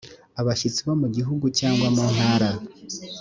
[0.39, 2.49] abashyitsi bo mu gihugu cyangwa muntara